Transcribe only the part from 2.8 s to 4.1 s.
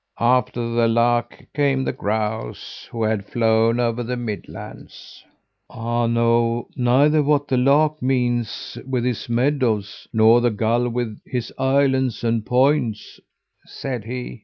who had flown over